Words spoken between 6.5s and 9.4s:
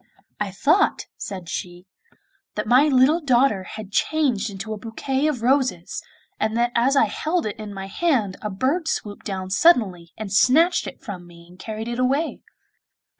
that as I held it in my hand a bird swooped